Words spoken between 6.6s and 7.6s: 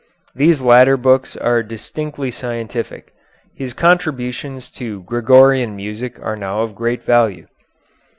of great value.